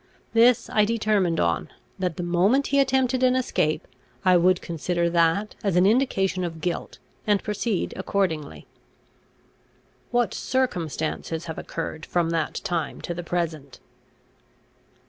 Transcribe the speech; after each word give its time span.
This 0.33 0.67
I 0.67 0.83
determined 0.83 1.39
on, 1.39 1.69
that 1.99 2.17
the 2.17 2.23
moment 2.23 2.65
he 2.73 2.79
attempted 2.79 3.21
an 3.21 3.35
escape, 3.35 3.85
I 4.25 4.35
would 4.35 4.59
consider 4.59 5.11
that 5.11 5.53
as 5.63 5.75
an 5.75 5.85
indication 5.85 6.43
of 6.43 6.59
guilt, 6.59 6.97
and 7.27 7.43
proceed 7.43 7.93
accordingly." 7.95 8.65
"What 10.09 10.33
circumstances 10.33 11.45
have 11.45 11.59
occurred 11.59 12.07
from 12.07 12.31
that 12.31 12.55
time 12.63 12.99
to 13.01 13.13
the 13.13 13.21
present?" 13.21 13.79